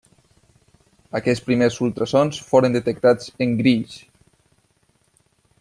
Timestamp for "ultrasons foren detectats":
1.87-3.31